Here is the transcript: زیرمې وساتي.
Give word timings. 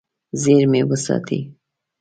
زیرمې 0.41 0.81
وساتي. 0.89 1.39